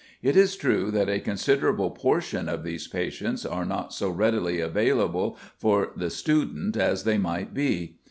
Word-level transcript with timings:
It 0.23 0.35
is 0.35 0.55
true 0.55 0.89
that 0.89 1.09
a 1.09 1.19
considerable 1.19 1.91
portion 1.91 2.49
of 2.49 2.63
these 2.63 2.87
patients 2.87 3.45
are 3.45 3.65
not 3.65 3.93
so 3.93 4.09
readily 4.09 4.59
available 4.59 5.37
for 5.59 5.91
the 5.95 6.09
student 6.09 6.75
as 6.75 7.03
they 7.03 7.19
might 7.19 7.53
be. 7.53 7.97